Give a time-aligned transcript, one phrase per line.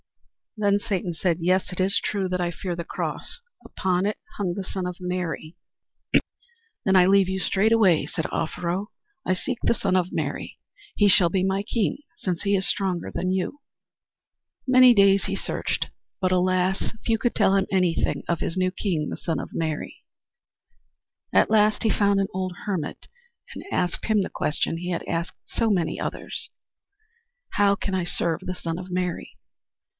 [0.57, 3.39] Then Satan said, "Yes, it is true that I fear the cross.
[3.63, 5.55] Upon it hung the Son of Mary."
[6.83, 8.87] "Then I leave you straightway," said Offero.
[9.25, 10.57] "I seek the Son of Mary.
[10.95, 13.59] He shall be my king, since he is stronger than you."
[14.67, 15.87] Many days he searched,
[16.19, 16.93] but alas!
[17.05, 20.03] few could tell him anything of his new king, the Son of Mary.
[21.31, 23.07] At last he found an old hermit
[23.53, 26.49] and asked him the question he had asked so many others.
[27.51, 29.37] "How can I serve the Son of Mary?"